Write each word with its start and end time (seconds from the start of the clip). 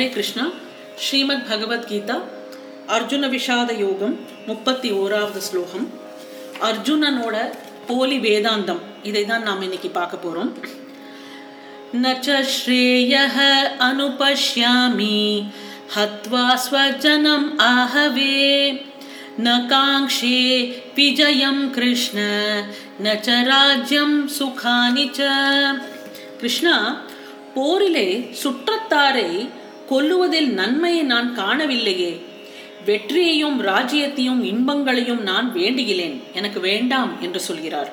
ஹரே 0.00 0.05
கிருஷ்ணா 0.09 0.43
ஸ்ரீமத் 1.03 1.47
பகவத்கீதா 1.47 2.15
அர்ஜுன 2.95 3.27
விஷாத 3.33 3.71
யோகம் 3.77 4.13
முப்பத்தி 4.47 4.89
ஓராவது 4.99 5.39
ஸ்லோகம் 5.47 5.87
அர்ஜுனனோட 6.67 7.35
போலி 7.87 8.17
வேதாந்தம் 8.25 8.79
இதை 9.09 9.23
தான் 9.25 9.43
நாம் 9.43 9.65
இன்னைக்கு 9.67 9.91
பார்க்க 9.91 10.17
போகிறோம் 10.17 10.51
न 11.95 12.05
च 12.17 12.39
श्रेयः 12.53 13.37
अनुपश्यामि 13.81 15.19
हत्वा 15.91 16.45
स्वजनम् 16.61 17.47
आहवे 17.65 18.39
न 19.39 19.59
काङ्क्षे 19.67 20.37
विजयं 20.95 21.57
कृष्ण 21.71 22.17
न 23.01 23.15
च 23.17 23.41
राज्यं 23.47 24.11
सुखानि 24.31 25.07
च 25.11 25.31
கிருஷ்ணா 26.39 26.75
போரிலே 27.53 28.09
சுற்றத்தாரை 28.39 29.31
கொல்லுவதில் 29.91 30.51
நன்மையை 30.53 31.03
நான் 31.03 31.37
காணவில்லையே. 31.37 32.21
வெற்றியையும் 32.85 33.61
ராஜ்யத்தையும் 33.65 34.43
இன்பங்களையும் 34.43 35.23
நான் 35.23 35.53
வேண்டுகிறேன். 35.55 36.21
எனக்கு 36.33 36.59
வேண்டாம் 36.59 37.21
என்று 37.21 37.39
சொல்கிறார். 37.39 37.91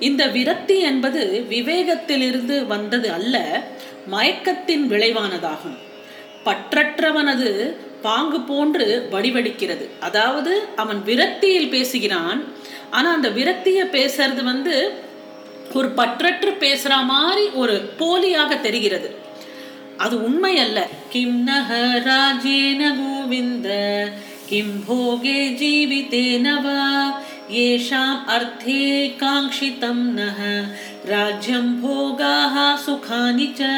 இந்த 0.00 0.26
விரக்தி 0.26 0.78
என்பது 0.80 1.46
விவேகத்திலிருந்து 1.50 2.66
வந்தது 2.66 3.12
அல்ல 3.12 3.62
மயக்கத்தின் 4.10 4.84
விளைவானதாகும். 4.88 5.76
பற்றற்றவனது 6.44 7.50
பாங்கு 8.02 8.40
போன்று 8.40 9.08
வடிவடிக்கிறது. 9.12 9.88
அதாவது 10.00 10.64
அவன் 10.76 11.02
விரக்தியில் 11.06 11.68
பேசுகிறான். 11.68 12.44
ஆனால் 12.90 13.14
அந்த 13.14 13.28
விரக்தியை 13.28 13.84
பேசுறது 13.96 14.42
வந்து 14.44 14.92
ஒரு 15.74 15.88
பற்றற்று 15.96 16.50
பேசுகிற 16.58 16.96
மாதிரி 16.96 17.46
ஒரு 17.48 17.90
போலியாக 17.98 18.60
தெரிகிறது. 18.60 19.24
அது 20.03 20.15
உண்மை 20.27 20.53
அல்ல 20.65 20.79
கிம் 21.13 21.39
நக 21.49 21.71
ராஜேன 22.09 22.81
கோவிந்த 22.99 23.67
கிம் 24.49 24.77
போகே 24.87 25.39
ஜீவிதேன 25.59 26.47
வா 26.65 26.79
येषाम् 27.51 28.27
अर्थे 28.33 29.07
काङ्क्षितं 29.21 29.97
नः 30.15 30.37
राज्यं 31.05 31.65
भोगाः 31.81 32.55
सुखानि 32.83 33.47
च 33.57 33.69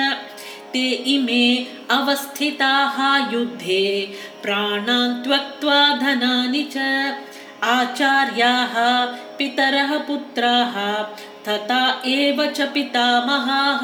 ते 0.74 0.84
इमे 1.14 1.46
अवस्थिताः 1.92 2.98
युद्धे 3.34 3.86
प्राणान् 4.44 5.22
त्यक्त्वा 5.24 5.82
धनानि 5.98 6.64
च 6.76 6.78
आचार्याः 7.74 8.76
पितरः 9.38 9.98
पुत्राः 10.08 10.76
तथा 11.48 11.80
एव 12.12 12.40
च 12.50 12.68
पितामहाः 12.74 13.84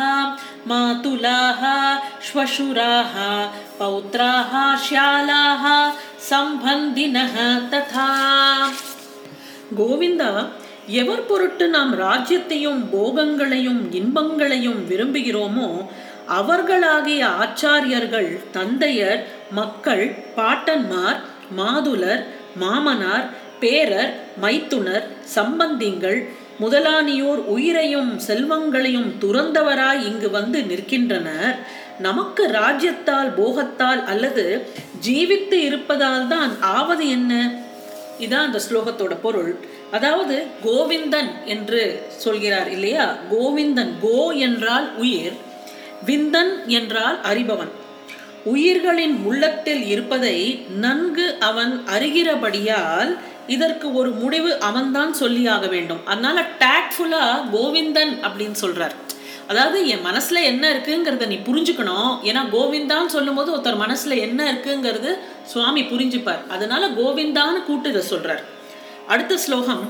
मातुलाः 0.69 1.61
श्वशुराः 2.27 3.15
पौत्राः 3.79 4.53
श्यालाः 4.85 5.65
सम्बन्धिनः 6.29 7.35
तथा 7.73 8.09
கோவிந்தா 9.77 10.31
எவர் 10.99 11.25
பொருட்டு 11.25 11.65
நாம் 11.69 11.91
ராஜ்யத்தையும் 11.97 12.79
போகங்களையும் 12.93 13.81
இன்பங்களையும் 13.91 14.79
விரும்புகிறோமோ 14.87 15.67
அவர்களாகிய 16.37 17.21
ஆச்சாரியர்கள் 17.43 18.29
தந்தையர் 18.51 19.21
மக்கள் 19.51 20.03
பாட்டன்மார் 20.37 21.19
மாதுலர் 21.57 22.23
மாமனார் 22.59 23.27
பேரர் 23.59 24.11
மைத்துனர் 24.41 25.05
சம்பந்திங்கள் 25.35 26.19
முதலானியோர் 26.60 27.40
உயிரையும் 27.46 28.18
செல்வங்களையும் 28.18 29.12
துறந்தவராய் 29.20 30.02
இங்கு 30.04 30.30
வந்து 30.30 30.62
நிற்கின்றனர். 30.62 31.56
நமக்கு 31.98 32.46
ராஜ்யத்தால் 32.46 33.34
போகத்தால் 33.36 34.04
அல்லது 34.04 34.66
ஜீவித்து 35.06 35.52
இருப்பதால் 35.52 36.28
தான் 36.28 36.60
ஆவது 36.60 37.08
என்ன? 37.08 37.62
இதான் 38.20 38.46
அந்த 38.48 38.60
ஸ்லோகத்தோட 38.70 39.16
பொருள். 39.22 39.58
அதாவது 39.90 40.46
கோவிந்தன் 40.64 41.30
என்று 41.44 42.02
சொல்கிறார் 42.08 42.70
இல்லையா? 42.70 43.16
கோவிந்தன் 43.30 43.92
கோ 44.00 44.32
என்றால் 44.32 44.96
உயிர் 44.96 45.32
விந்தன் 46.06 46.66
என்றால் 46.66 47.20
அறிபவன். 47.22 47.72
உயிர்களின் 48.44 49.24
உள்ளத்தில் 49.24 49.86
இருப்பதை 49.86 50.64
நன்கு 50.80 51.36
அவன் 51.40 51.82
அறிகிறபடியால் 51.86 53.18
இதற்கு 53.47 53.87
ஒரு 53.93 54.09
முடிவு 54.21 54.49
அவன்தான் 54.59 55.13
சொல்லியாக 55.19 55.67
வேண்டும் 55.69 56.01
அதனால 56.05 56.39
டேக்ஃபுல்லா 56.61 57.23
கோவிந்தன் 57.51 58.13
அப்படின்னு 58.25 58.57
சொல்றார் 58.61 58.95
அதாவது 59.47 59.77
என் 59.87 60.05
மனசுல 60.05 60.41
என்ன 60.43 60.63
இருக்குங்கிறத 60.73 61.27
நீ 61.27 61.37
புரிஞ்சுக்கணும் 61.47 62.11
ஏன்னா 62.23 62.41
கோவிந்தான்னு 62.51 63.13
சொல்லும் 63.15 63.35
போது 63.35 63.49
ஒருத்தர் 63.51 63.83
மனசுல 63.83 64.17
என்ன 64.19 64.39
இருக்குங்கிறது 64.51 65.11
சுவாமி 65.45 65.83
புரிஞ்சுப்பார் 65.83 66.43
அதனால 66.47 66.89
கோவிந்தான்னு 66.97 67.61
கூட்டுத 67.67 68.03
சொல்றார் 68.09 68.43
அடுத்த 69.07 69.37
ஸ்லோகம் 69.37 69.83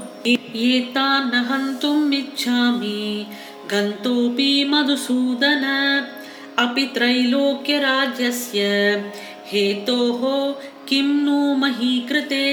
ஏதான் 0.68 1.28
நகந்தும் 1.34 2.08
இச்சாமி 2.14 3.02
கந்தோபி 3.70 4.52
மதுசூதன 4.72 5.66
अपि 6.58 6.84
त्रैलोक्यराज्यस्य 6.94 8.62
हेतोः 9.46 10.24
किं 10.88 11.10
नु 11.20 11.38
मही 11.56 11.92
कृते 12.10 12.48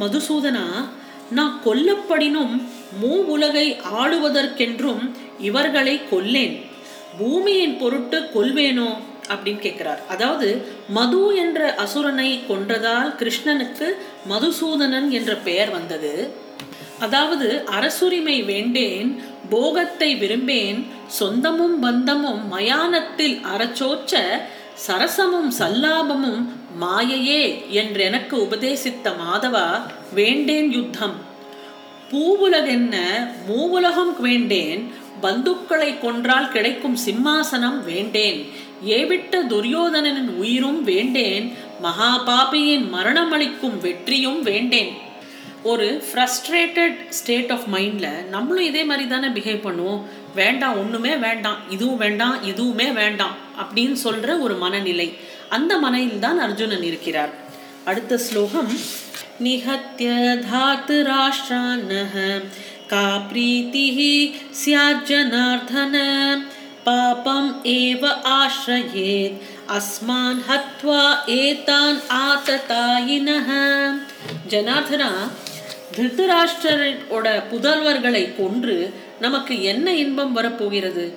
மதுசூதனா 0.00 0.66
நான் 1.30 1.60
கொல்லப்படினும் 1.64 2.62
மூ 3.02 3.12
உலகை 3.26 3.76
ஆளுவதற்கென்றும் 4.00 5.10
இவர்களை 5.40 6.00
கொல்லேன். 6.10 6.60
பூமியின் 7.18 7.78
பொருட்டு 7.78 8.18
கொல்வேனோ? 8.34 8.90
அப்படின்னு 9.28 9.58
கேட்கிறார். 9.58 10.06
அதாவது 10.08 10.66
மது 10.88 11.36
என்ற 11.36 11.74
அசுரனை 11.78 12.40
கொன்றதால் 12.48 13.14
கிருஷ்ணனுக்கு 13.16 13.88
மதுசூதனன் 14.28 15.08
என்ற 15.08 15.34
பெயர் 15.34 15.70
வந்தது. 15.70 16.30
அதாவது 17.00 17.64
அரசுரிமை 17.64 18.42
வேண்டேன் 18.42 19.22
போகத்தை 19.50 20.14
விரும்பேன் 20.14 20.86
சொந்தமும் 21.06 21.78
பந்தமும் 21.80 22.48
மயானத்தில் 22.48 23.40
அறச்சோற்ற 23.54 24.16
சரசமும் 24.86 25.50
சல்லாபமும் 25.58 26.42
மாயையே 26.80 27.42
என்றெனக்கு 27.72 28.32
உபதேசித்த 28.32 29.12
மாதவா 29.22 29.80
வேண்டேன் 30.14 30.72
யுத்தம். 30.72 31.16
பூவுலகென்ன 32.10 32.96
மூவுலகம் 33.48 34.20
வேண்டேன். 34.20 34.92
பந்துக்களை 35.22 36.00
கொன்றால் 36.00 36.48
கிடைக்கும் 36.48 36.98
சிம்மாசனம் 37.06 37.84
வேண்டேன். 37.84 38.46
ஏவிட்ட 38.86 39.42
துரியோதனனின் 39.48 40.30
உயிரும் 40.36 40.84
வேண்டேன். 40.84 41.52
மகாபாபியின் 41.82 42.86
மரணமளிக்கும் 42.92 43.78
வெற்றியும் 43.80 44.42
வேண்டேன். 44.42 45.08
ஒரு 45.62 46.04
ஃப்ரஸ்ட்ரேட்டட் 46.08 47.08
ஸ்டேட் 47.08 47.52
ஆஃப் 47.52 47.66
மைண்டில் 47.72 48.24
நம்மளும் 48.24 48.64
இதே 48.64 48.84
மாதிரி 48.84 49.08
தானே 49.08 49.26
பிஹேவ் 49.26 49.64
பண்ணுவோம். 49.66 50.02
வேண்டாம் 50.34 50.78
ஒன்றுமே 50.78 51.16
வேண்டாம் 51.16 51.58
இதுவும் 51.68 51.96
வேண்டாம் 51.96 52.36
இதுவுமே 52.44 52.92
வேண்டாம் 52.92 53.36
அப்படின்னு 53.62 53.96
சொல்கிற 54.06 54.38
ஒரு 54.38 54.54
மனநிலை. 54.54 55.08
அந்த 55.48 55.72
மனையில் 55.78 56.18
தான் 56.18 56.38
அர்ஜுனன் 56.38 56.82
இருக்கிறார். 56.82 57.32
அடுத்த 57.84 58.18
ஸ்லோகம் 58.18 58.72
நிகத்திய 59.38 60.10
தாத்து 60.50 60.96
ராஷ்டிரானः 61.10 62.14
கா 62.86 63.04
பிரீத்திः 63.32 63.98
ஸ்யாஜனார்தன 64.62 65.96
பாபம் 66.84 67.50
ஏவ 67.64 68.02
ஆශ්‍රயேத் 68.40 69.38
அஸ்மான் 69.76 70.42
ஹத்வா 70.48 71.04
ஏதான் 71.26 72.00
ஆததாயினः 72.24 73.48
ஜனார்தனா 74.48 75.10
திருத்தராஷ்டிரோட 75.96 77.26
புதல்வர்களை 77.50 78.24
கொன்று 78.36 78.76
நமக்கு 79.20 79.62
என்ன 79.62 79.94
இன்பம் 79.94 80.32
வரப்போகிறது? 80.32 81.14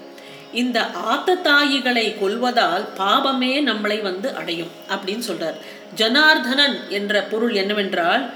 இந்த 0.53 0.87
ஆத்தத்தாயிகளை 1.11 2.19
கொல்வதால் 2.19 2.85
பாபமே 2.97 3.51
நம்மளை 3.61 4.01
வந்து 4.01 4.35
அடையும் 4.35 4.71
அப்படின்னு 4.89 5.21
சொல்றார். 5.27 5.57
ஜனார்தனன் 5.95 6.79
என்ற 6.89 7.21
பொருள் 7.21 7.53
என்னவென்றால் 7.53 8.29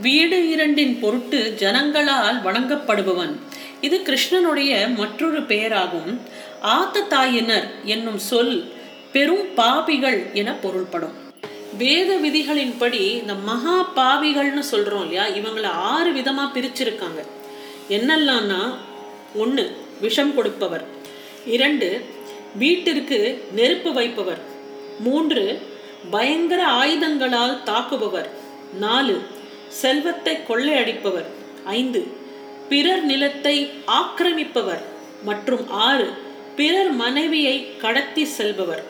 வீடு 0.00 0.50
இரண்டின் 0.50 0.98
பொருட்டு 1.00 1.54
ஜனங்களால் 1.58 2.38
வணங்கப்படுபவன். 2.44 3.34
இது 3.80 3.96
கிருஷ்ணனுடைய 3.98 4.94
மற்றொரு 4.96 5.40
பெயராகும். 5.40 6.20
ஆத்தத்தாயினர் 6.62 7.68
என்னும் 7.84 8.18
சொல் 8.18 8.72
பெரும் 9.12 9.46
பாபிகள் 9.56 10.32
என 10.32 10.52
பொருள்படும். 10.52 11.20
வேத 11.78 12.16
விதிகளின்படி 12.16 13.02
இந்த 13.20 13.34
மகா 13.34 13.76
பாவிகள்னு 13.96 14.62
சொல்றோம் 14.70 15.00
இல்லையா? 15.00 15.24
இவங்களை 15.26 15.66
ஆறு 15.66 16.12
விதமா 16.12 16.44
பிரிச்சிருக்காங்க. 16.54 17.20
என்னெல்லாம்னா 17.92 18.74
ஒன்று 19.34 19.76
விஷம் 20.00 20.34
கொடுப்பவர். 20.34 20.84
இரண்டு 21.46 22.04
வீட்டிற்கு 22.54 23.18
நெருப்பு 23.52 23.92
வைப்பவர். 23.92 24.40
மூன்று 25.00 25.60
பயங்கர 26.10 26.66
ஆயுதங்களால் 26.66 27.58
தாக்குபவர். 27.64 28.28
நாலு 28.78 29.20
செல்வத்தை 29.68 30.38
கொள்ளையடிப்பவர். 30.48 31.26
ஐந்து 31.64 32.06
பிறர் 32.68 33.02
நிலத்தை 33.02 33.70
ஆக்கிரமிப்பவர். 33.86 34.82
மற்றும் 35.22 35.70
ஆறு 35.70 36.08
பிறர் 36.56 36.90
மனைவியை 36.90 37.76
கடத்தி 37.76 38.24
செல்பவர். 38.24 38.84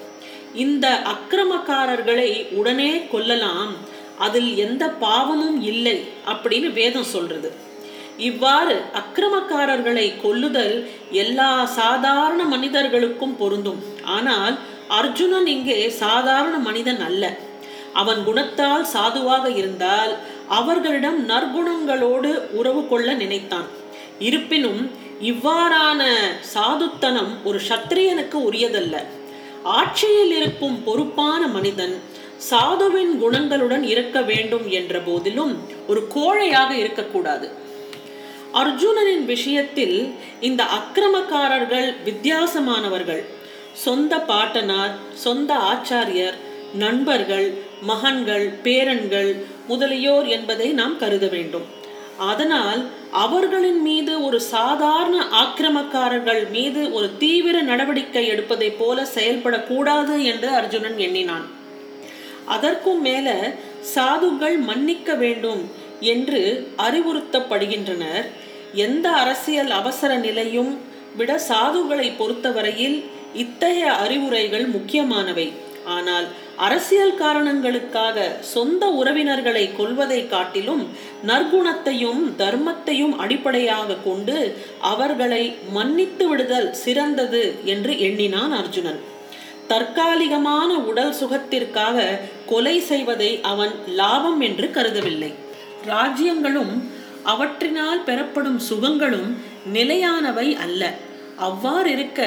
இந்த 0.54 1.02
அக்கிரமக்காரர்களை 1.04 2.52
உடனே 2.52 3.06
கொல்லலாம். 3.10 3.74
அதில் 4.18 4.56
எந்த 4.56 4.88
பாவமும் 4.88 5.62
இல்லை 5.62 6.04
அப்படின்னு 6.26 6.72
வேதம் 6.72 7.10
சொல்றது. 7.14 7.52
இவ்வாறு 8.18 8.82
அக்கிரமக்காரர்களை 9.00 10.12
கொல்லுதல் 10.22 10.88
எல்லா 11.10 11.64
சாதாரண 11.64 12.44
மனிதர்களுக்கும் 12.44 13.36
பொருந்தும். 13.36 13.82
ஆனால் 14.04 14.58
அர்ஜுனன் 14.88 15.46
இங்கே 15.46 15.90
சாதாரண 15.90 16.58
மனிதன் 16.58 17.00
அல்ல. 17.00 17.36
அவன் 17.92 18.24
குணத்தால் 18.24 18.82
சாதுவாக 18.82 19.50
இருந்தால் 19.50 20.16
அவர்களிடம் 20.48 21.28
நற்குணங்களோடு 21.28 22.30
உறவு 22.50 22.88
கொள்ள 22.88 23.12
நினைத்தான். 23.12 23.66
இருப்பினும் 24.18 24.90
இவ்வாறான 25.20 26.02
சாதுத்தனம் 26.54 27.42
ஒரு 27.44 27.60
சத்திரியனுக்கு 27.68 28.38
உரியதல்ல. 28.50 29.04
ஆட்சியில் 29.62 30.32
இருக்கும் 30.36 30.84
பொறுப்பான 30.84 31.46
மனிதன் 31.46 32.00
சாதுவின் 32.50 33.12
குணங்களுடன் 33.22 33.82
இருக்க 33.82 34.20
வேண்டும் 34.20 34.68
என்ற 34.68 34.98
போதிலும் 34.98 35.58
ஒரு 35.86 36.08
கோழையாக 36.14 36.70
இருக்கக்கூடாது. 36.70 37.61
அர்ஜுனனின் 38.60 39.24
விஷயத்தில் 39.24 40.14
இந்த 40.40 40.64
அக்கிரமக்காரர்கள் 40.78 41.94
வித்தியாசமானவர்கள். 42.04 43.22
சொந்த 43.72 44.18
பாட்டனார் 44.20 44.94
சொந்த 45.14 45.54
ஆச்சாரியர் 45.54 46.36
நண்பர்கள் 46.74 47.54
மகன்கள் 47.82 48.46
பேரன்கள் 48.64 49.30
முதலியோர் 49.68 50.26
என்பதை 50.26 50.68
நாம் 50.70 50.98
கருத 50.98 51.26
வேண்டும். 51.26 51.66
அதனால் 52.18 52.82
அவர்களின் 53.10 53.80
மீது 53.80 54.24
ஒரு 54.24 54.40
சாதாரண 54.40 55.24
ஆக்கிரமக்காரர்கள் 55.42 56.50
மீது 56.50 56.92
ஒரு 56.92 57.08
தீவிர 57.18 57.60
நடவடிக்கை 57.60 58.26
எடுப்பதை 58.26 58.70
போல 58.70 59.06
செயல்படக்கூடாது 59.14 60.22
என்று 60.22 60.48
அர்ஜுனன் 60.48 60.98
எண்ணினான். 60.98 61.46
அதற்கும் 62.46 63.00
மேல 63.00 63.28
சாதுகள் 63.94 64.58
மன்னிக்க 64.58 65.14
வேண்டும் 65.14 65.70
என்று 66.00 66.72
அறிவுறுத்தப்படுகின்றனர். 66.78 68.26
எந்த 68.74 69.08
அரசியல் 69.10 69.70
அவசர 69.70 70.14
நிலையும் 70.16 70.78
விட 71.16 71.40
சாதுகளை 71.48 72.12
பொறுத்தவரையில் 72.16 73.04
இத்தகைய 73.34 73.92
அறிவுரைகள் 73.92 74.66
முக்கியமானவை. 74.66 75.52
ஆனால் 75.84 76.26
அரசியல் 76.56 77.14
காரணங்களுக்காக 77.14 78.36
சொந்த 78.40 78.86
உறவினர்களை 78.86 79.76
கொல்வதை 79.76 80.26
காட்டிலும் 80.26 80.88
நற்குணத்தையும் 81.26 82.22
தர்மத்தையும் 82.38 83.16
அடிப்படையாக 83.16 83.94
கொண்டு 84.04 84.56
அவர்களை 84.80 85.54
மன்னித்து 85.72 86.28
விடுதல் 86.28 86.72
சிறந்தது 86.72 87.54
என்று 87.64 87.98
எண்ணினான் 87.98 88.52
அர்ஜுனன். 88.52 89.00
தற்காலிகமான 89.68 90.70
உடல் 90.74 91.12
சுகத்திற்காக 91.12 92.06
கொலை 92.46 92.80
செய்வதை 92.80 93.40
அவன் 93.42 93.72
லாபம் 93.86 94.40
என்று 94.40 94.70
கருதவில்லை. 94.74 95.32
ராஜ்யங்களும் 95.86 96.74
அவற்றினால் 97.24 98.04
பெறப்படும் 98.04 98.60
சுகங்களும் 98.70 99.36
நிலையானவை 99.72 100.56
அல்ல. 100.56 100.94
அவ்வாறிருக்க 101.40 102.20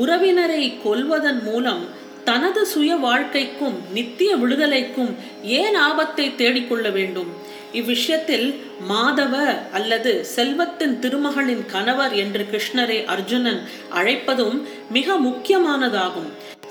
உறவினரை 0.00 0.62
கொல்வதன் 0.84 1.42
மூலம் 1.42 2.00
தனது 2.24 2.66
சுய 2.66 2.96
வாழ்க்கைக்கும் 2.96 3.78
நித்திய 3.92 4.36
விடுதலைக்கும் 4.36 5.14
ஏன் 5.42 5.74
ஆபத்தை 5.74 6.34
தேடிக்கொள்ள 6.34 6.92
வேண்டும்? 6.92 7.30
இவ்விஷயத்தில் 7.72 8.54
மாதவ 8.88 9.34
அல்லது 9.72 10.24
செல்வத்தின் 10.24 10.98
திருமகளின் 10.98 11.66
கணவர் 11.66 12.12
என்று 12.12 12.46
கிருஷ்ணரை 12.52 13.04
அர்ஜுனன் 13.04 13.60
அழைப்பதும் 13.94 14.62
மிக 14.90 15.14
முக்கியமானதாகும். 15.14 16.30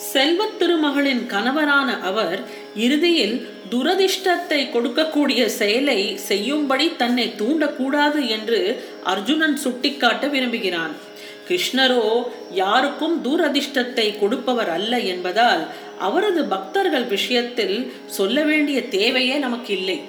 செல்வத் 0.09 0.57
திருமகளின் 0.59 1.23
கணவரான 1.33 1.89
அவர் 2.01 2.39
இறுதியில் 2.75 3.35
துரதிர்ஷ்டத்தை 3.69 4.59
கொடுக்கக்கூடிய 4.69 5.45
செயலை 5.59 5.99
செய்யும்படி 6.29 6.87
தன்னை 6.97 7.33
தூண்டக்கூடாது 7.37 8.21
என்று 8.27 8.59
அர்ஜுனன் 9.03 9.57
சுட்டிக்காட்ட 9.57 10.27
விரும்புகிறான். 10.27 10.93
கிருஷ்ணரோ 11.47 12.05
யாருக்கும் 12.51 13.15
தூரதிர்ஷ்டத்தை 13.25 14.07
கொடுப்பவர் 14.19 14.69
அல்ல 14.69 14.99
என்பதால் 15.13 15.63
அவரது 15.99 16.43
பக்தர்கள் 16.45 17.07
விஷயத்தில் 17.15 17.77
சொல்ல 18.07 18.43
வேண்டிய 18.43 18.81
தேவையே 18.97 19.37
நமக்கு 19.37 19.77
இல்லை 19.77 19.99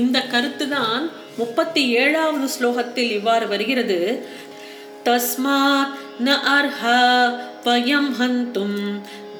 இந்த 0.00 0.18
கருத்துதான் 0.32 1.04
முப்பத்தி 1.36 1.82
ஏழாவது 2.02 2.48
ஸ்லோகத்தில் 2.56 3.10
இவ்வாறு 3.10 3.48
வருகிறது. 3.48 3.98
தஸ்மாத் 5.04 5.94
ந 6.24 6.30
அர்ஹா 6.56 7.00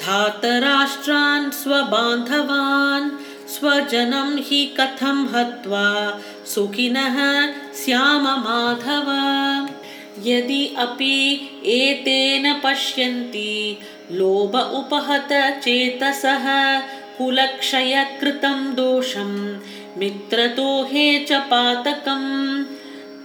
धातराष्ट्रान् 0.01 1.51
स्वबान्धवान् 1.51 3.11
स्वजनं 3.49 4.37
हि 4.39 4.77
कथं 4.81 5.27
हत्वा 5.35 6.21
सुखिनः 6.47 7.47
श्याममाधवा? 7.73 9.23
यदि 10.27 10.75
अपि 10.79 11.41
एतेन 11.67 12.61
पश्यन्ति 12.65 13.79
लोभ 14.13 14.57
उपहत 14.57 15.29
चेतसः 15.65 16.81
कुलक्षयकृतं 17.19 18.75
दोषं 18.75 19.59
मित्रतोहे 19.99 21.19
च 21.19 21.33
पातकं 21.33 22.65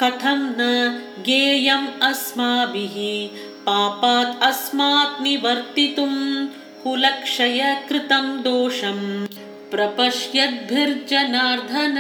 कथं 0.02 0.40
न 0.58 1.00
ज्ञेयम् 1.26 2.02
अस्माभिः 2.02 3.28
पापात् 3.65 4.45
अस्मात् 4.45 5.23
निवर्तितुं 5.23 6.47
कुलक्षयकृतं 6.83 8.43
दोषं 8.43 9.27
பிரபஷ்யத்பிர்ஜனார்தன 9.73 11.99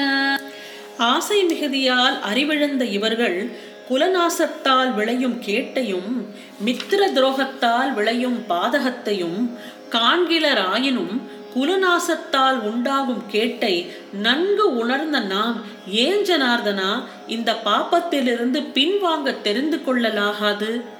ஆசை 1.06 1.44
மிகுதியால் 1.44 2.16
அறிவிழந்த 2.30 2.90
இவர்கள் 2.90 3.50
குலநாசத்தால் 3.88 4.94
விளையும் 4.94 5.40
கேட்டையும் 5.40 6.28
மித்திர 6.64 7.12
துரோகத்தால் 7.12 7.92
விளையும் 7.92 8.44
பாதகத்தையும் 8.48 9.50
காண்கிலராயினும் 9.94 11.20
குலநாசத்தால் 11.54 12.62
உண்டாகும் 12.62 13.22
கேட்டை 13.30 13.90
நன்கு 14.22 14.74
உணர்ந்த 14.74 15.18
நாம் 15.32 15.64
ஏன் 16.04 16.24
ஜனார்தனா 16.24 17.02
இந்த 17.28 17.56
பாப்பத்திலிருந்து 17.64 18.62
பின்வாங்க 18.76 19.40
தெரிந்து 19.40 19.82
கொள்ளலாகாது 19.82 20.93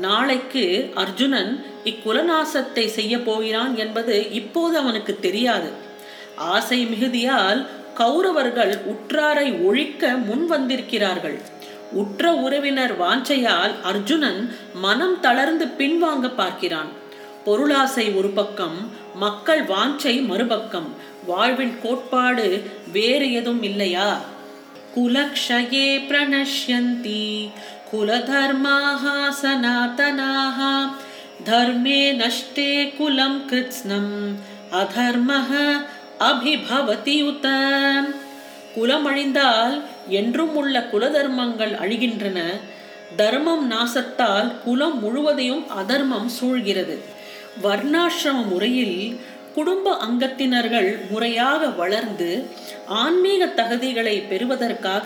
நாளைக்கு 0.00 0.90
அர்ஜுனன் 0.94 1.64
இக்குலநாசத்தை 1.84 2.86
செய்ய 2.86 3.18
போகிறான் 3.18 3.76
என்பது 3.76 4.32
இப்போது 4.32 4.78
அவனுக்கு 4.78 5.18
தெரியாது. 5.20 5.70
ஆசை 6.36 6.86
மிகுதியால் 6.86 7.66
கௌரவர்கள் 7.96 8.78
உற்றாரை 8.84 9.52
ஒழிக்க 9.52 10.08
முன் 10.08 10.46
வந்திருக்கிறார்கள் 10.46 11.40
உற்ற 11.92 12.32
உறவினர் 12.32 13.00
வாஞ்சையால் 13.00 13.82
அர்ஜுனன் 13.82 14.56
மனம் 14.74 15.20
தளர்ந்து 15.20 15.66
பின்வாங்க 15.78 16.34
பார்க்கிறான். 16.34 16.88
பொருளாசை 17.44 18.12
ஒரு 18.12 18.28
பக்கம் 18.28 18.90
மக்கள் 19.14 19.64
வாஞ்சை 19.64 20.26
மறுபக்கம் 20.26 20.94
வாழ்வின் 21.26 21.78
கோட்பாடு 21.82 22.62
வேறு 22.92 23.32
எதுவும் 23.32 23.62
இல்லையா? 23.62 24.20
குலக்ஷயே 24.96 25.88
பிரணஷ்யந்தி. 26.08 27.50
कुलधर्माः 27.93 29.03
सनातनाः 29.33 30.59
धर्मे 31.43 32.01
नष्टे 32.15 32.69
कुलं 32.97 33.39
कृत्स्नम् 33.49 34.13
अधर्मः 34.75 35.51
அபிபவதி 36.23 37.15
உத 37.23 37.47
குலம் 38.73 39.05
அழிந்தால் 39.05 39.75
என்றும் 40.11 40.55
உள்ள 40.55 40.75
குலதர்மங்கள் 40.91 41.73
அழிகின்றன 41.79 42.39
தர்மம் 43.15 43.63
நாசத்தால் 43.71 44.49
குலம் 44.65 44.97
முழுவதையும் 44.99 45.63
அதர்மம் 45.75 46.27
சூழ்கிறது 46.37 46.95
வர்ணாசிரம 47.61 48.43
முறையில் 48.45 48.97
குடும்ப 49.55 49.95
அங்கத்தினர்கள் 50.05 50.89
முறையாக 51.11 51.69
வளர்ந்து 51.79 52.29
ஆன்மீக 52.99 53.47
தகுதிகளை 53.55 54.15
பெறுவதற்காக 54.29 55.05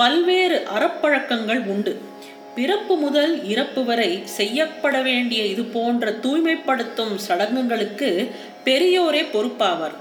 பல்வேறு 0.00 0.58
அறப்பழக்கங்கள் 0.76 1.62
உண்டு. 1.74 1.92
பிறப்பு 2.56 2.94
முதல் 3.02 3.34
இறப்பு 3.52 3.82
வரை 3.88 4.10
செய்யப்பட 4.38 4.96
வேண்டிய 5.08 5.42
இது 5.52 5.62
போன்ற 5.76 6.10
தூய்மைப்படுத்தும் 6.24 7.14
சடங்குகளுக்கு 7.26 8.10
பெரியோரே 8.66 9.22
பொறுப்பாவர். 9.34 9.94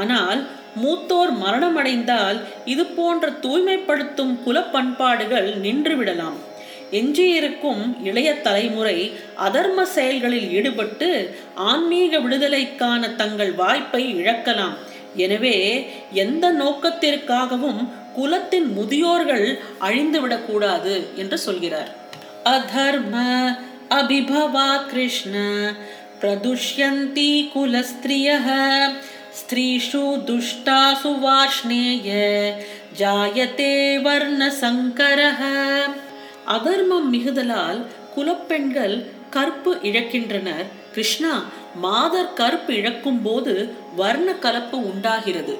ஆனால் 0.00 0.40
மூத்தோர் 0.82 1.32
மரணமடைந்தால் 1.44 2.38
இது 2.72 2.84
போன்ற 2.98 3.28
தூய்மைப்படுத்தும் 3.44 4.34
குலப்பண்பாடுகள் 4.46 5.48
நின்றுவிடலாம். 5.64 6.38
எஞ்சியிருக்கும் 6.98 7.82
இளைய 8.08 8.30
தலைமுறை 8.46 8.98
அதர்ம 9.46 9.82
செயல்களில் 9.96 10.48
ஈடுபட்டு 10.58 11.08
ஆன்மீக 11.70 12.18
விடுதலைக்கான 12.24 13.10
தங்கள் 13.22 13.52
வாய்ப்பை 13.62 14.02
இழக்கலாம். 14.20 14.76
எனவே 15.24 15.56
எந்த 16.24 16.46
நோக்கத்திற்காகவும் 16.62 17.80
குலத்தின் 18.16 18.68
முதியோர்கள் 18.72 19.58
அழிந்துவிடக்கூடாது 19.80 20.94
என்று 21.14 21.38
சொல்கிறார். 21.38 21.90
அதர்ம 22.44 23.14
அபிபவா 23.88 24.70
கிருஷ்ண 24.86 25.34
பிரதுஷ்யந்தி 26.20 27.32
குலஸ்திரிய 27.54 28.28
ஸ்திரீஷு 29.40 30.04
துஷ்டாசு 30.28 31.10
வாஷ்ணேய 31.24 32.08
ஜாயதே 32.98 34.02
வர்ண 34.02 34.52
சங்கரஹ 34.60 35.40
அதர்மம் 36.46 37.08
மிகுதலால் 37.14 37.80
குலப்பெண்கள் 38.16 38.96
கற்பு 39.30 39.72
இழக்கின்றனர். 39.82 40.66
கிருஷ்ணா 40.92 41.32
மாதர் 41.82 42.32
கற்பு 42.32 42.74
இழக்கும் 42.74 43.22
போது 43.22 43.74
வர்ண 43.96 44.32
கலப்பு 44.32 44.78
உண்டாகிறது. 44.90 45.54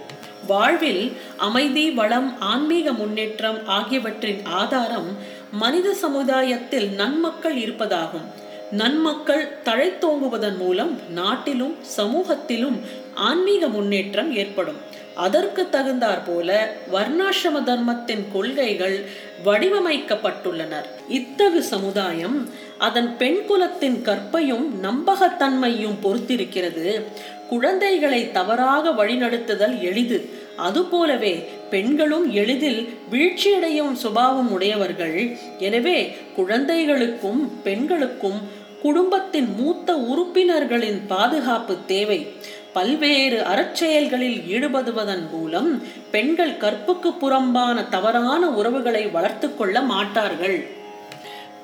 வாழ்வில் 0.49 1.05
அமைதி 1.37 1.91
வளம் 1.91 2.41
ஆன்மீக 2.41 2.93
முன்னேற்றம் 2.93 3.59
ஆகியவற்றின் 3.67 4.45
ஆதாரம் 4.45 5.11
மனித 5.53 5.95
சமுதாயத்தில் 5.95 6.89
நன்மக்கள் 7.01 7.57
இருப்பதாகும். 7.57 8.29
நன்மக்கள் 8.71 9.45
தழைத்தோங்குவதன் 9.65 10.57
மூலம் 10.57 10.95
நாட்டிலும் 11.11 11.77
சமூகத்திலும் 11.97 12.79
ஆன்மீக 13.15 13.69
முன்னேற்றம் 13.69 14.31
ஏற்படும். 14.37 14.81
அதற்கு 15.15 15.63
தகுந்தாற் 15.73 16.25
போல 16.27 16.77
வர்ணாசிரம 16.93 17.63
தர்மத்தின் 17.65 18.25
கொள்கைகள் 18.33 18.99
வடிவமைக்கப்பட்டுள்ளனர். 19.45 20.89
இத்தகு 21.09 21.63
சமுதாயம் 21.63 22.39
அதன் 22.79 23.17
பெண் 23.17 23.41
குலத்தின் 23.47 23.99
கற்பையும் 24.03 24.67
நம்பகத்தன்மையும் 24.83 25.99
பொறுத்திருக்கிறது. 26.03 27.03
குழந்தைகளை 27.49 28.21
தவறாக 28.31 28.91
வழிநடத்துதல் 28.91 29.77
எளிது. 29.81 30.19
அதுபோலவே 30.57 31.35
பெண்களும் 31.71 32.27
எளிதில் 32.33 32.81
வீழ்ச்சியடையும் 33.13 33.93
சுபாவம் 33.93 34.51
உடையவர்கள். 34.53 35.37
எனவே 35.59 35.99
குழந்தைகளுக்கும் 36.37 37.63
பெண்களுக்கும் 37.63 38.41
குடும்பத்தின் 38.83 39.55
மூத்த 39.57 39.97
உறுப்பினர்களின் 39.97 41.01
பாதுகாப்பு 41.07 41.77
தேவை. 41.87 42.27
பல்வேறு 42.73 43.39
அறச்செயல்களில் 43.43 44.39
ஈடுபடுவதன் 44.55 45.25
மூலம் 45.31 45.71
பெண்கள் 46.11 46.57
கற்புக்கு 46.57 47.13
புறம்பான 47.13 47.89
தவறான 47.89 48.43
உறவுகளை 48.51 49.07
வளர்த்து 49.07 49.57
கொள்ள 49.57 49.81
மாட்டார்கள். 49.81 50.59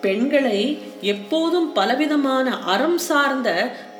பெண்களை 0.00 0.58
எப்போதும் 1.00 1.72
பலவிதமான 1.72 2.58
அறம் 2.58 2.98
சார்ந்த 2.98 3.50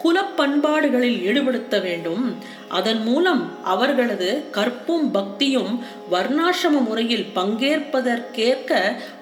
குலப்பண்பாடுகளில் 0.05 1.19
ஈடுபடுத்த 1.29 1.83
வேண்டும். 1.83 2.25
அதன் 2.69 3.03
மூலம் 3.03 3.43
அவர்களது 3.65 4.45
கற்பும் 4.51 5.11
பக்தியும் 5.11 5.85
வர்ணாசிரம 6.13 6.83
முறையில் 6.89 7.27
பங்கேற்பதற்கேற்க 7.35 8.73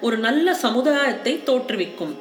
ஒரு 0.01 0.17
நல்ல 0.17 0.53
சமுதாயத்தை 0.53 1.35
தோற்றுவிக்கும். 1.45 2.15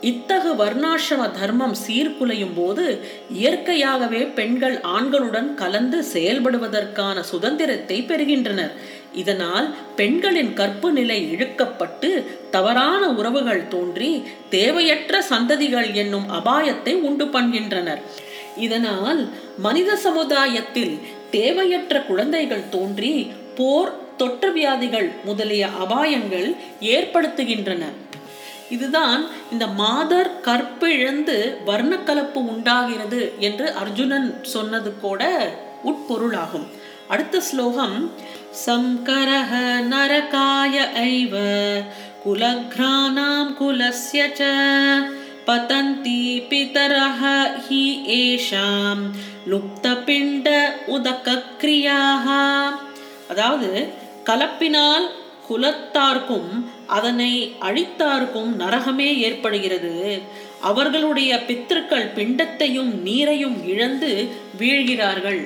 இத்தகு 0.00 0.50
வர்ணாசிரம 0.54 1.22
தர்மம் 1.40 1.74
சீர்குலையும் 1.86 2.54
போது 2.54 2.84
இயற்கையாகவே 3.30 4.22
பெண்கள் 4.38 4.76
ஆண்களுடன் 4.96 5.54
கலந்து 5.54 6.04
செயல்படுவதற்கான 6.12 7.20
சுதந்திரத்தை 7.20 8.02
பெறுகின்றனர். 8.02 8.74
இதனால் 9.14 9.66
பெண்களின் 9.96 10.52
கற்பு 10.52 10.88
நிலை 10.92 11.18
இழுக்கப்பட்டு 11.34 12.10
தவறான 12.50 13.02
உறவுகள் 13.08 13.68
தோன்றி 13.68 14.10
தேவையற்ற 14.50 15.22
சந்ததிகள் 15.30 15.88
என்னும் 15.94 16.28
அபாயத்தை 16.38 16.94
உண்டு 17.08 17.24
பண்ணுகின்றனர். 17.24 18.02
இதனால் 18.66 19.20
மனித 19.58 19.96
சமுதாயத்தில் 19.96 20.94
தேவையற்ற 21.30 22.00
குழந்தைகள் 22.00 22.68
தோன்றி 22.70 23.14
போர் 23.58 23.92
தொற்று 24.16 24.52
வியாதிகள் 24.52 25.08
முதலிய 25.24 25.64
அபாயங்கள் 25.84 26.48
ஏற்படுத்துகின்றன. 26.80 27.84
இதுதான் 28.70 29.22
இந்த 29.52 29.66
மாதர் 29.80 30.30
கற்பிழந்து 30.44 31.36
வர்ணக்கலப்பு 31.66 32.40
உண்டாகிறது 32.52 33.20
என்று 33.38 33.66
அர்ஜுனன் 33.82 34.28
சொன்னது 34.42 34.90
கூட 35.00 35.22
உட்பொருளாகும். 35.90 36.66
அடுத்த 37.12 37.40
ஸ்லோகம் 37.40 37.96
சங்கரஹ 38.66 39.50
நரகாய 39.90 40.76
ஐவ 41.00 41.34
குலக்ரானாம் 42.24 43.50
குலஸ்ய 43.58 44.22
ச 44.38 44.48
பதந்தி 45.48 46.20
பிதரஹ 46.50 47.20
ஹி 47.66 47.82
ஏஷாம் 48.18 49.02
லுப்தபிண்ட 49.52 50.48
உதகக்ரியாக 50.96 52.26
அதாவது 53.32 53.70
கலப்பினால் 54.30 55.06
குலத்தார்க்கும் 55.48 56.50
அதனை 56.96 57.32
அழித்தார்க்கும் 57.68 58.50
நரகமே 58.62 59.10
ஏற்படுகிறது. 59.26 59.92
அவர்களுடைய 60.60 61.32
பித்திருக்கள் 61.48 62.06
பிண்டத்தையும் 62.16 62.92
நீரையும் 63.06 63.58
இழந்து 63.72 64.10
வீழ்கிறார்கள். 64.58 65.42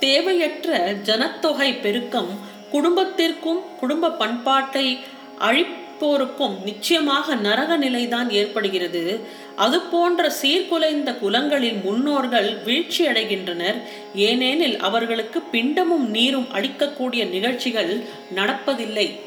தேவையற்ற 0.00 0.92
ஜனத்தொகை 0.92 1.80
பெருக்கம் 1.80 2.28
குடும்பத்திற்கும் 2.70 3.60
குடும்ப 3.80 4.10
பண்பாட்டை 4.10 4.98
அழிப்போருக்கும் 5.40 6.62
நிச்சயமாக 6.64 7.34
நரக 7.34 7.76
நிலைதான் 7.76 8.30
ஏற்படுகிறது. 8.30 9.20
அது 9.56 9.80
போன்ற 9.80 10.32
சீர்குலைந்த 10.42 11.10
குலங்களில் 11.18 11.82
முன்னோர்கள் 11.82 12.58
வீழ்ச்சி 12.64 13.06
அடைகின்றனர். 13.06 13.74
ஏனெனில் 14.14 14.78
அவர்களுக்கு 14.78 15.42
பிண்டமும் 15.52 16.06
நீரும் 16.08 16.48
அளிக்கக்கூடிய 16.54 17.28
நிகழ்ச்சிகள் 17.28 18.00
நடப்பதில்லை. 18.34 19.20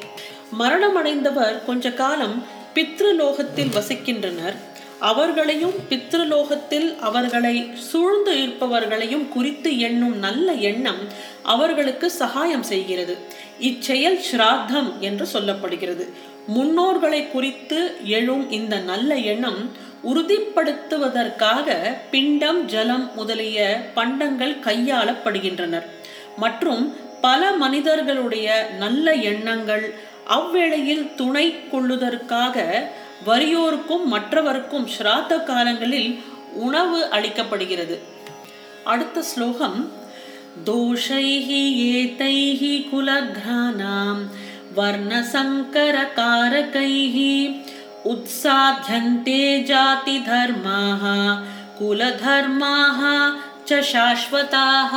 மரணமடைந்தவர் 0.60 1.66
கொஞ்ச 1.66 1.92
காலம் 1.92 2.46
பித்ருலோகத்தில் 2.74 3.76
வசிக்கின்றனர். 3.78 4.56
அவர்களையும் 5.00 5.74
பித்ருலோகத்தில் 5.90 7.00
அவர்களை 7.00 7.70
சூழ்ந்து 7.74 8.34
இருப்பவர்களையும் 8.34 9.28
குறித்து 9.30 9.80
எண்ணும் 9.80 10.18
நல்ல 10.18 10.52
எண்ணம் 10.52 10.98
அவர்களுக்கு 11.44 12.12
சகாயம் 12.12 12.64
செய்கிறது. 12.64 13.18
இச்செயல் 13.60 14.20
ஸ்ராத்தம் 14.32 15.00
என்று 15.00 15.28
சொல்லப்படுகிறது. 15.34 16.08
முன்னோர்களை 16.48 17.32
குறித்து 17.32 17.96
எழும் 18.04 18.52
இந்த 18.52 18.78
நல்ல 18.78 19.16
எண்ணம் 19.16 19.72
உறுதிப்படுத்துவதற்காக 20.04 21.98
பிண்டம் 22.12 22.66
ஜலம் 22.66 23.12
முதலிய 23.16 23.90
பண்டங்கள் 23.94 24.56
கையாளப்படுகின்றனர். 24.64 25.86
மற்றும் 26.38 26.96
பல 27.22 27.52
மனிதர்களுடைய 27.52 28.70
நல்ல 28.80 29.14
எண்ணங்கள் 29.14 29.94
அவ்வேளையில் 30.28 31.16
துணை 31.16 31.56
கொள்ளுதற்காக 31.72 32.90
வறியோருக்கும் 33.28 34.06
மற்றவருக்கும் 34.14 34.88
ஸ்ராத்த 34.96 35.34
காலங்களில் 35.44 36.12
உணவு 36.66 37.00
அளிக்கப்படுகிறது. 37.16 37.96
அடுத்த 38.84 39.22
ஸ்லோகம் 39.22 39.80
தோஷைஹி 40.66 41.64
ஏதைஹி 41.90 42.74
குலக்ரானாம் 42.92 44.24
வர்ணசங்கரகாரகைஹி 44.78 47.34
உத்சாத்தியந்தே 48.14 49.44
ஜாதி 49.64 50.18
தர்மாக 50.30 51.04
குலதர்மாக 51.80 53.00
ச 53.70 53.72
சாஸ்வதாக 53.94 54.94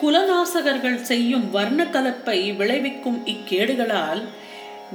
குலநாசகர்கள் 0.00 1.00
செய்யும் 1.02 1.50
வர்ண 1.50 1.84
கலப்பை 1.84 2.56
விளைவிக்கும் 2.56 3.26
இக்கேடுகளால் 3.26 4.24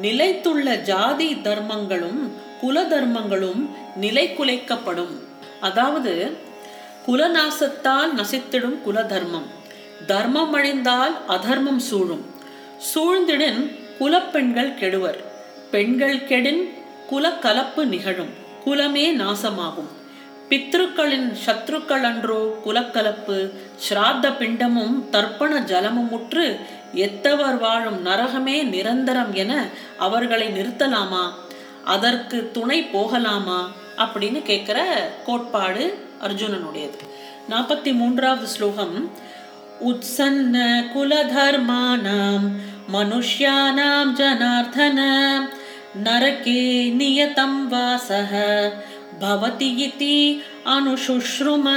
நிலைத்துள்ள 0.01 0.75
ஜாதி 0.75 1.33
தர்மங்களும் 1.33 2.31
குல 2.62 2.83
தர்மங்களும் 2.83 3.69
நிலை 3.95 4.36
குலைக்கப்படும் 4.38 5.19
அதாவது 5.62 6.38
குலநாசத்தால் 7.07 8.13
நசித்திடும் 8.15 8.81
குல 8.81 9.03
தர்மம். 9.03 9.45
தர்மம் 10.07 10.53
அழிந்தால் 10.53 11.25
அதர்மம் 11.27 11.79
சூழும். 11.79 12.25
சூழ்ந்திடன் 12.95 13.79
குலப்பெண்கள் 14.00 14.77
கெடுவர். 14.77 15.24
பெண்கள் 15.71 16.17
கெடின் 16.17 16.69
குல 17.07 17.31
கலப்பு 17.31 17.86
நிகழும். 17.86 18.29
குலமே 18.65 19.15
நாசமாகும். 19.15 20.00
பித்ருக்களின் 20.50 21.36
சத்ருக்கள் 21.45 22.01
அன்றோ 22.01 22.62
குலக்கலப்பு 22.65 23.50
ஸ்ராத்த 23.89 24.31
பிண்டமும் 24.39 25.10
தர்ப்பண 25.12 25.60
ஜலமும் 25.60 26.10
உற்று 26.10 26.60
எத்தவர் 26.95 27.57
வாழும் 27.57 28.05
நரகமே 28.05 28.63
நிரந்தரம் 28.63 29.33
என 29.33 29.67
அவர்களை 29.98 30.48
நிறுத்தலாமா? 30.48 31.31
அதற்கு 31.86 32.50
துணை 32.53 32.83
போகலாமா? 32.83 33.71
அப்படின்னு 33.98 34.41
கேட்குற 34.41 34.79
கோட்பாடு 35.25 36.07
அர்ஜுனனுடையது. 36.21 36.98
நாற்பத்தி 37.50 37.93
மூன்றாவது 37.93 38.48
ஸ்லோகம். 38.48 39.12
உத்சன்ன 39.86 40.83
குலதர்மானாம் 40.95 42.50
மனுஷ்யானாம் 42.93 44.13
ஜனார்தன 44.13 45.39
நரகே 46.03 46.91
நியதம் 46.91 47.67
வாசக 47.69 48.71
பவதி 49.19 49.75
இதி 49.77 50.43
அனுசுஷ்ரும. 50.65 51.74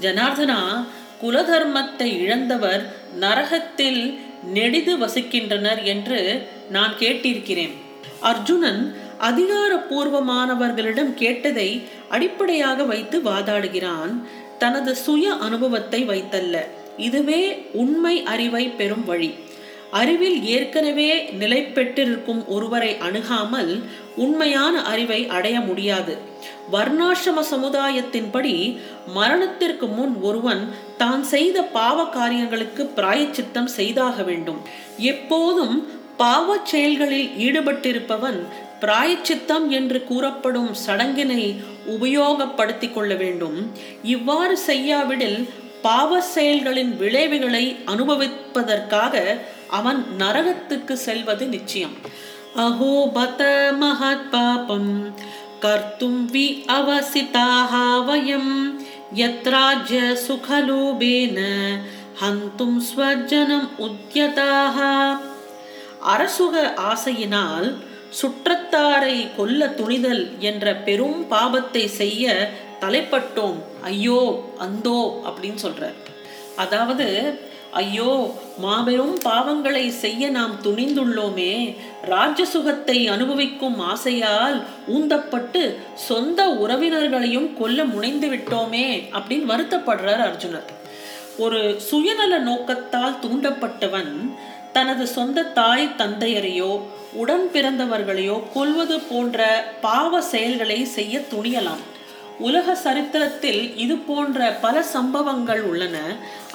ஜனார்தனா 0.00 0.84
குலதர்மத்தை 1.22 2.18
இழந்தவர் 2.18 3.00
நரகத்தில் 3.18 4.18
நெடிது 4.54 4.98
வசிக்கின்றனர் 4.98 5.82
என்று 5.82 6.48
நான் 6.70 6.94
கேட்டிருக்கிறேன். 6.98 7.72
அர்ஜுனன் 8.20 8.94
அதிகாரப்பூர்வமானவர்களிடம் 9.20 11.14
கேட்டதை 11.14 11.82
அடிப்படையாக 12.08 12.82
வைத்து 12.82 13.20
வாதாடுகிறான். 13.20 14.22
தனது 14.58 14.96
சுய 14.96 15.32
அனுபவத்தை 15.32 16.06
வைத்தல்ல. 16.08 16.58
இதுவே 16.96 17.66
உண்மை 17.72 18.22
அறிவை 18.22 18.68
பெறும் 18.68 19.04
வழி. 19.04 19.34
அறிவில் 20.00 20.38
ஏற்கனவே 20.54 21.08
நிலை 21.40 21.60
பெற்றிருக்கும் 21.76 22.42
ஒருவரை 22.46 22.90
அணுகாமல் 23.06 23.72
உண்மையான 24.16 24.74
அறிவை 24.92 25.18
அடைய 25.36 25.56
முடியாது. 25.60 26.14
வர்ணாசிரம 26.72 27.42
சமுதாயத்தின்படி 27.50 28.54
மரணத்திற்கு 29.14 29.86
முன் 29.86 30.14
ஒருவன் 30.20 30.62
தான் 30.96 31.24
செய்த 31.34 31.62
பாவ 31.78 32.04
காரியங்களுக்கு 32.18 32.84
பிராயச்சித்தம் 32.96 33.70
செய்தாக 33.78 34.22
வேண்டும். 34.22 34.60
எப்போதும் 35.12 35.76
பாவச் 36.16 36.68
செயல்களில் 36.72 37.30
ஈடுபட்டிருப்பவன் 37.46 38.40
பிராயச்சித்தம் 38.80 39.66
என்று 39.78 39.98
கூறப்படும் 40.04 40.70
சடங்கினை 40.86 41.42
உபயோகப்படுத்திக் 41.94 42.94
கொள்ள 42.94 43.12
வேண்டும். 43.14 43.58
இவ்வாறு 44.14 44.56
செய்யாவிடில் 44.66 45.40
பாவ 45.82 46.20
செயல்களின் 46.34 46.92
விளைவுகளை 46.96 47.64
அனுபவிப்பதற்காக 47.86 49.14
அவன் 49.78 50.00
நரகத்துக்கு 50.18 50.94
செல்வது 51.06 51.46
நிச்சயம். 51.46 51.96
அஹோ 52.56 52.92
பத 53.14 53.42
மகத் 53.80 54.26
பாபம் 54.30 54.92
கர்த்தும் 55.60 56.20
வி 56.32 56.46
அவசிதாக 56.76 57.72
வயம் 58.08 58.54
யத்ராஜ்ய 59.16 60.00
சுகலோபேன 60.26 61.38
ஹந்தும் 62.22 62.80
ஸ்வஜனம் 62.88 63.68
உத்யதாக 63.78 64.78
அரசுக 66.14 66.54
ஆசையினால் 66.90 67.68
சுற்றத்தாரை 68.20 69.16
கொல்ல 69.36 69.66
துணிதல் 69.78 70.24
என்ற 70.38 70.74
பெரும் 70.86 71.20
பாபத்தை 71.30 71.84
செய்ய 72.00 72.24
தலைப்பட்டோம். 72.80 73.58
ஐயோ 73.82 74.20
அந்தோ 74.58 74.98
அப்படின்னு 75.26 75.60
சொல்றார். 75.62 75.98
அதாவது 76.56 77.06
ஐயோ 77.80 78.12
மாபெரும் 78.62 79.14
பாவங்களை 79.24 79.84
செய்ய 79.88 80.30
நாம் 80.30 80.54
துணிந்துள்ளோமே. 80.62 81.54
ராஜசுகத்தை 82.12 82.96
அனுபவிக்கும் 83.10 83.78
ஆசையால் 83.92 84.58
ஊந்தப்பட்டு 84.96 85.62
சொந்த 86.08 86.40
உறவினர்களையும் 86.64 87.48
கொல்ல 87.60 87.84
முனைந்து 87.84 88.28
விட்டோமே 88.28 88.86
அப்படின்னு 89.16 89.50
வருத்தப்படுறார் 89.52 90.24
அர்ஜுனர். 90.28 90.68
ஒரு 91.44 91.60
சுயநல 91.88 92.38
நோக்கத்தால் 92.48 93.20
தூண்டப்பட்டவன் 93.24 94.12
தனது 94.72 95.06
சொந்த 95.06 95.48
தாய் 95.60 95.94
தந்தையரையோ 95.98 96.72
உடன் 97.22 97.46
பிறந்தவர்களையோ 97.54 98.36
கொல்வது 98.54 98.98
போன்ற 99.08 99.40
பாவ 99.80 100.20
செயல்களை 100.32 100.78
செய்ய 100.96 101.18
துணியலாம். 101.32 101.82
உலக 102.46 102.74
சரித்திரத்தில் 102.84 103.60
இது 103.84 103.94
போன்ற 104.08 104.38
பல 104.64 104.76
சம்பவங்கள் 104.94 105.62
உள்ளன. 105.70 105.96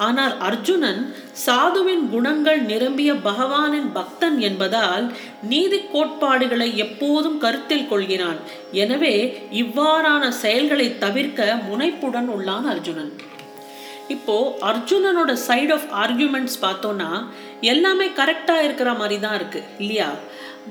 ஆனால் 0.07 0.33
அர்ஜுனன் 0.47 1.01
சாதுவின் 1.45 2.03
குணங்கள் 2.13 2.61
நிரம்பிய 2.71 3.11
பகவானின் 3.29 3.89
பக்தன் 3.97 4.37
என்பதால் 4.49 5.05
நீதி 5.51 5.79
கோட்பாடுகளை 5.93 6.69
எப்போதும் 6.85 7.39
கருத்தில் 7.45 7.89
கொள்கிறான். 7.93 8.39
எனவே 8.83 9.15
இவ்வாறான 9.63 10.23
செயல்களை 10.43 10.89
தவிர்க்க 11.05 11.49
முனைப்புடன் 11.69 12.29
உள்ளான் 12.35 12.67
அர்ஜுனன். 12.73 13.13
இப்போ 14.15 14.35
அர்ஜுனனோட 14.71 15.31
சைட் 15.47 15.71
ஆஃப் 15.75 15.89
ஆர்கியூமெண்ட்ஸ் 16.03 16.59
பார்த்தோன்னா 16.65 17.09
எல்லாமே 17.71 18.05
கரெக்டாக 18.19 18.65
இருக்கிற 18.67 18.89
மாதிரி 18.99 19.17
தான் 19.23 19.35
இருக்கு 19.39 19.61
இல்லையா? 19.83 20.09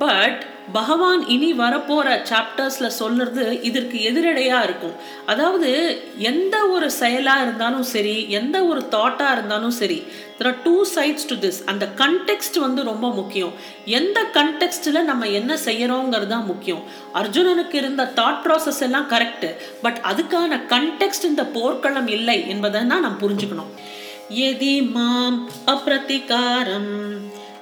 பட் 0.03 0.43
பகவான் 0.77 1.21
இனி 1.35 1.49
வரப்போற 1.61 2.07
சாப்டர்ஸ்ல 2.31 2.87
சொல்றது 3.01 3.45
இதற்கு 3.69 3.97
எதிரடையா 4.09 4.59
இருக்கும். 4.67 4.95
அதாவது 5.33 5.71
எந்த 6.31 6.57
ஒரு 6.75 6.87
செயலா 7.01 7.35
இருந்தாலும் 7.43 7.87
சரி 7.93 8.15
எந்த 8.39 8.57
ஒரு 8.71 8.81
தாட்டா 8.95 9.29
இருந்தாலும் 9.37 9.75
சரி 9.81 9.99
there 10.39 10.49
are 10.51 10.59
two 10.65 10.75
sides 10.95 11.29
to 11.31 11.37
this 11.45 11.61
அந்த 11.73 11.87
கண்டெக்ஸ்ட் 12.03 12.59
வந்து 12.65 12.83
ரொம்ப 12.91 13.07
முக்கியம். 13.21 13.55
எந்த 13.99 14.19
கண்டெக்ஸ்டில் 14.39 15.01
நம்ம 15.11 15.29
என்ன 15.41 15.55
செய்யறோங்கிறது 15.69 16.33
தான் 16.35 16.51
முக்கியம். 16.53 16.83
அர்ஜுனனுக்கு 17.21 17.79
இருந்த 17.83 18.11
தாட் 18.21 18.43
ப்ராசஸ் 18.47 18.83
எல்லாம் 18.89 19.09
கரெக்டு 19.15 19.51
பட் 19.87 20.01
அதுக்கான 20.13 20.61
கண்டெக்ஸ்ட் 20.75 21.31
இந்த 21.33 21.45
போர்க்களம் 21.57 22.13
இல்லை 22.19 22.39
என்பதை 22.55 22.83
தான் 22.93 23.07
நாம் 23.07 23.23
புரிஞ்சுக்கணும். 23.25 23.73
எதி 24.51 24.77
மாம் 24.95 25.41
அப்பிரதிகாரம். 25.75 26.95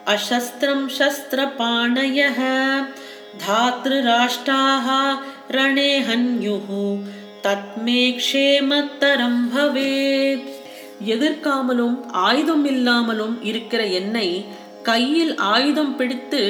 अशस्त्रं 0.07 0.81
शस्त्रपाणयः 0.97 2.39
धातृराष्ट्राः 3.43 4.87
रणे 5.51 5.91
हन्युः 6.07 6.69
தத்மே 7.43 8.01
க்ஷேமத்தரம் 8.17 9.41
பவேத் 9.51 10.47
எதிர்க்காமலும் 11.13 11.93
ஆயுதம் 12.23 12.65
இல்லாமலும் 12.65 13.35
இருக்கிற 13.43 13.81
என்னை 13.99 14.27
கையில் 14.83 15.33
ஆயுதம் 15.49 15.93
பிடித்து 15.95 16.41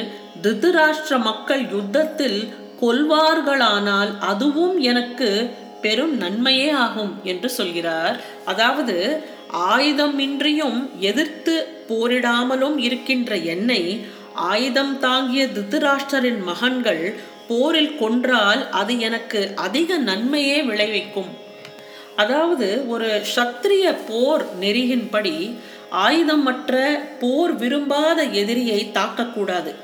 திருதராஷ்டிர 0.43 1.17
மக்கள் 1.27 1.63
யுத்தத்தில் 1.71 2.39
கொல்வார்களானால் 2.81 4.11
அதுவும் 4.27 4.77
எனக்கு 4.83 5.29
பெரும் 5.81 6.15
நன்மையே 6.17 6.69
ஆகும் 6.83 7.13
என்று 7.23 7.49
சொல்கிறார் 7.49 8.17
அதாவது 8.45 8.95
ஆயுதமின்றியும் 9.52 10.90
எதிர்த்து 11.00 11.66
போரிடாமலும் 11.88 12.76
இருக்கின்ற 12.76 13.36
என்னை 13.36 14.06
ஆயுதம் 14.34 14.98
தாங்கிய 14.98 15.46
திருதராஷ்டரின் 15.46 16.42
மகன்கள் 16.42 17.14
போரில் 17.48 17.96
கொன்றால் 17.96 18.70
அது 18.70 19.00
எனக்கு 19.00 19.52
அதிக 19.54 19.96
நன்மையே 19.96 20.62
விளைவிக்கும். 20.62 21.28
அதாவது 22.16 22.88
ஒரு 22.88 23.20
சத்திரிய 23.36 23.94
போர் 24.06 24.44
நெறியின்படி 24.60 25.58
ஆயுதமற்ற 25.90 27.00
போர் 27.20 27.56
விரும்பாத 27.56 28.22
எதிரியை 28.22 28.90
தாக்கக்கூடாது. 28.94 29.74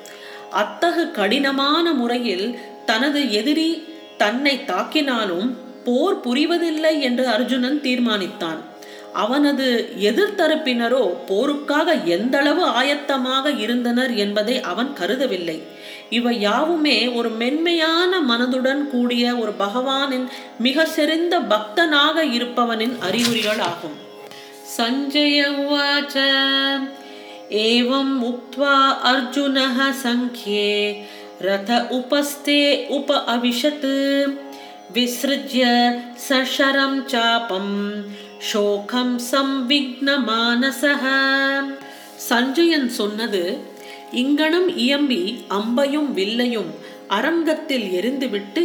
அத்தகு 0.50 1.10
கடினமான 1.10 1.92
முறையில் 1.92 2.58
தனது 2.86 3.32
எதிரி 3.32 3.84
தன்னை 4.16 4.60
தாக்கினாலும் 4.66 5.54
போர் 5.84 6.20
புரிவதில்லை 6.20 7.00
என்று 7.00 7.28
அர்ஜுனன் 7.28 7.80
தீர்மானித்தான். 7.80 8.60
அவனது 9.12 9.92
எதிர்த்தரப்பினரோ 10.00 11.16
போருக்காக 11.28 12.04
எந்தளவு 12.04 12.66
ஆயத்தமாக 12.66 13.58
இருந்தனர் 13.58 14.14
என்பதை 14.14 14.60
அவன் 14.60 14.92
கருதவில்லை. 15.00 15.62
இவை 16.10 16.40
யாவுமே 16.40 17.08
ஒரு 17.08 17.28
மென்மையான 17.28 18.20
மனதுடன் 18.20 18.88
கூடிய 18.88 19.36
ஒரு 19.36 19.52
பகவானின் 19.58 20.26
மிக 20.58 20.84
சிறந்த 20.84 21.40
பக்தனாக 21.40 22.22
இருப்பவனின் 22.22 22.98
அறிகுறிகள் 22.98 23.58
ஆகும் 23.58 24.08
சஞ்சய 24.78 25.44
உவாச்ச. 25.50 26.18
ஏவம் 27.48 28.22
உக்த்வா 28.22 28.96
அர்ஜுனः 29.04 29.90
சங்கே. 29.90 31.04
ரத 31.40 31.86
உபஸ்தே 31.90 32.86
உப 32.88 33.16
அவிஷத். 33.16 34.38
விசிருஜ்ய 34.94 35.64
சஷரம் 36.28 37.04
சாபம். 37.04 38.04
சோகம் 38.48 39.20
சம்விக்னமானசக. 39.30 41.04
சஞ்சயன் 42.28 42.88
சொன்னது 42.88 43.58
இங்கனம் 44.12 44.68
இயம்பி 44.76 45.44
அம்பையும் 45.48 46.08
வில்லையும் 46.14 46.70
அரங்கத்தில் 47.08 47.86
எரிந்துவிட்டு 47.90 48.64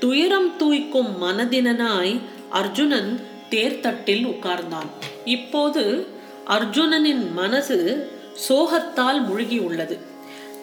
துயரம் 0.00 0.50
தூய்க்கும் 0.56 1.12
மனதினனாய் 1.22 2.20
அர்ஜுனன் 2.50 3.20
தேர்தட்டில் 3.50 4.24
உட்கார்ந்தான். 4.32 4.90
இப்போது 5.24 6.06
அர்ஜுனனின் 6.48 7.32
மனசு 7.32 7.78
சோகத்தால் 8.48 9.26
மூழ்கி 9.26 9.58
உள்ளது 9.58 9.98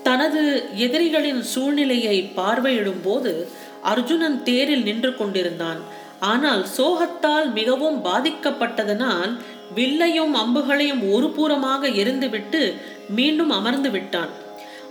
தனது 0.04 0.70
எதிரிகளின் 0.76 1.42
சூழ்நிலையை 1.42 2.32
பார்வையிடும் 2.36 3.02
போது 3.04 3.48
அர்ஜுனன் 3.82 4.44
தேரில் 4.44 4.84
நின்று 4.84 5.18
கொண்டிருந்தான். 5.18 6.00
ஆனால் 6.22 6.66
சோகத்தால் 6.78 7.54
மிகவும் 7.54 8.06
பாதிக்கப்பட்டதனால் 8.06 9.38
வில்லையும் 9.76 10.34
அம்புகளையும் 10.34 11.12
ஒரு 11.12 11.28
புறமாக 11.38 11.88
எரிந்துவிட்டு 12.02 12.74
மீண்டும் 13.10 13.50
அமர்ந்து 13.50 13.90
விட்டான். 13.90 14.32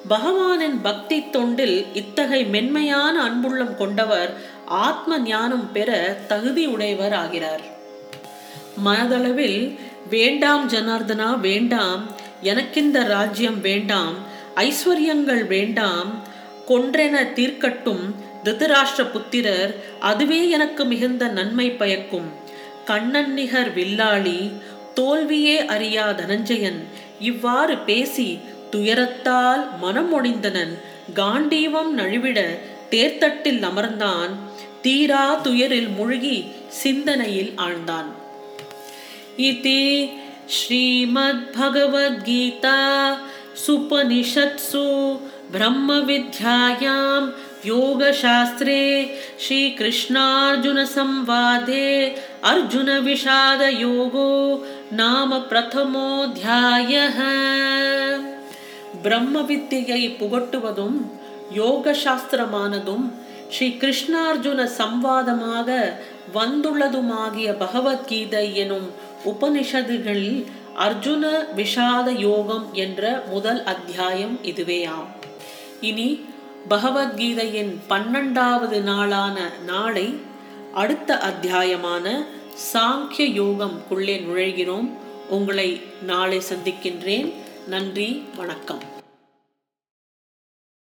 பகவானின் 0.08 0.78
பக்தி 0.82 1.18
தொண்டில் 1.18 1.86
இத்தகைய 1.92 2.44
மென்மையான 2.44 3.14
அன்புள்ளம் 3.24 3.76
கொண்டவர் 3.76 4.36
ஆத்ம 4.66 5.18
ஞானம் 5.18 5.72
பெற 5.72 6.18
தகுதி 6.28 6.66
உடையவர் 6.66 7.12
ஆகிறார். 7.12 7.60
மனதளவில் 8.84 9.78
வேண்டாம் 10.10 10.68
ஜனார்தனா 10.68 11.40
வேண்டாம். 11.40 12.02
எனக்கிந்த 12.42 13.02
ராஜ்யம் 13.02 13.60
வேண்டாம். 13.60 14.14
ஐஸ்வர்யங்கள் 14.56 15.46
வேண்டாம். 15.46 16.10
கொன்றென 16.68 17.16
தீர்க்கட்டும். 17.34 18.04
திருதராஷ்டிர 18.44 19.04
புத்திரர் 19.12 19.84
அதுவே 20.00 20.48
எனக்கு 20.48 20.84
மிகுந்த 20.84 21.28
நன்மை 21.28 21.70
பயக்கும். 21.70 22.32
கண்ணன் 22.84 23.32
நிகர் 23.32 23.74
வில்லாளி 23.74 24.50
தோல்வியே 24.94 25.64
அறியா 25.64 26.10
தனஞ்சயன் 26.10 26.84
இவ்வாறு 27.20 27.78
பேசி 27.78 28.38
துயரத்தால் 28.70 29.78
மனம் 29.80 29.82
மனமொழிந்தனன். 29.82 30.78
காண்டீவம் 31.14 31.90
நழுவிட 31.96 32.58
தேர்தட்டில் 32.90 33.62
அமர்ந்தான். 33.62 34.30
தீரா 34.82 35.34
துயரில் 35.34 35.88
மூழ்கி 35.88 36.52
சிந்தனையில் 36.68 37.52
ஆழ்ந்தான். 37.56 38.10
இதி 39.36 40.10
ஸ்ரீமத் 40.44 41.48
பகவத்கீதா 41.60 43.16
சுபனிஷத்சு 43.66 45.18
பிரம்ம 45.52 45.96
வித்யாயாம் 45.98 47.34
योगशास्त्रे 47.65 48.79
श्रीकृष्णार्जुनसंवादे 49.45 51.87
अर्जुनविषादयोगो 52.51 54.29
नाम 54.95 55.39
प्रथमोऽध्यायः 55.49 57.19
பிரம்ம 59.05 59.41
வித்தியை 59.49 59.99
புகட்டுவதும் 60.19 60.95
யோக 61.57 61.91
சாஸ்திரமானதும் 62.03 63.03
ஸ்ரீ 63.49 63.67
கிருஷ்ணார்ஜுன 63.81 64.61
சம்வாதமாக 64.77 65.67
வந்துள்ளதுமாகிய 66.35 67.49
பகவத்கீதை 67.59 68.45
எனும் 68.63 68.87
உபனிஷதுகளில் 69.31 70.39
அர்ஜுன 70.85 71.25
விஷாத 71.55 72.09
யோகம் 72.23 72.73
என்ற 72.75 73.23
முதல் 73.29 73.65
அத்தியாயம் 73.65 74.39
இதுவேயாம் 74.43 75.11
இனி 75.81 76.25
பகவத்கீதையின் 76.68 77.76
பன்னெண்டாவது 77.88 78.80
நாளான 78.80 79.50
நாளை 79.66 80.14
அடுத்த 80.74 81.18
அத்தியாயமான 81.18 82.24
சாங்கிய 82.72 83.32
யோகம் 83.32 83.82
உள்ளே 83.88 84.18
நுழைகிறோம். 84.18 84.90
உங்களை 85.28 85.80
நாளை 86.02 86.42
சந்திக்கின்றேன். 86.48 87.32
நன்றி 87.66 88.24
வணக்கம். 88.36 88.89